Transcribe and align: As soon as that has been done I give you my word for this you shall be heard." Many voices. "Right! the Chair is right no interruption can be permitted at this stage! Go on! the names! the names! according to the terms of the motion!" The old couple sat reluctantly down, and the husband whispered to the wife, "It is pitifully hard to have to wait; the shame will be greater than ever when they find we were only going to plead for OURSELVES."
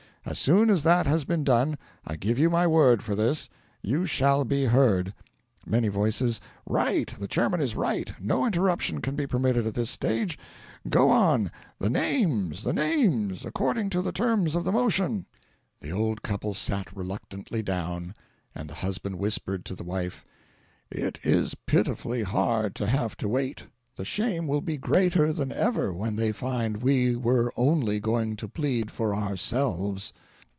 As 0.23 0.37
soon 0.37 0.69
as 0.69 0.83
that 0.83 1.07
has 1.07 1.25
been 1.25 1.43
done 1.43 1.79
I 2.05 2.15
give 2.15 2.37
you 2.37 2.51
my 2.51 2.67
word 2.67 3.01
for 3.01 3.15
this 3.15 3.49
you 3.81 4.05
shall 4.05 4.43
be 4.45 4.65
heard." 4.65 5.15
Many 5.65 5.87
voices. 5.87 6.39
"Right! 6.67 7.11
the 7.19 7.27
Chair 7.27 7.59
is 7.59 7.75
right 7.75 8.13
no 8.21 8.45
interruption 8.45 9.01
can 9.01 9.15
be 9.15 9.25
permitted 9.25 9.65
at 9.65 9.73
this 9.73 9.89
stage! 9.89 10.37
Go 10.87 11.09
on! 11.09 11.49
the 11.79 11.89
names! 11.89 12.61
the 12.63 12.71
names! 12.71 13.45
according 13.45 13.89
to 13.89 14.03
the 14.03 14.11
terms 14.11 14.53
of 14.53 14.63
the 14.63 14.71
motion!" 14.71 15.25
The 15.79 15.91
old 15.91 16.21
couple 16.21 16.53
sat 16.53 16.95
reluctantly 16.95 17.63
down, 17.63 18.13
and 18.53 18.69
the 18.69 18.75
husband 18.75 19.17
whispered 19.17 19.65
to 19.65 19.75
the 19.75 19.83
wife, 19.83 20.23
"It 20.91 21.19
is 21.23 21.55
pitifully 21.65 22.21
hard 22.21 22.75
to 22.75 22.85
have 22.85 23.17
to 23.17 23.27
wait; 23.27 23.63
the 23.97 24.05
shame 24.05 24.47
will 24.47 24.61
be 24.61 24.77
greater 24.77 25.33
than 25.33 25.51
ever 25.51 25.93
when 25.93 26.15
they 26.15 26.31
find 26.31 26.77
we 26.81 27.13
were 27.15 27.51
only 27.57 27.99
going 27.99 28.37
to 28.37 28.47
plead 28.47 28.89
for 28.89 29.13
OURSELVES." 29.13 30.13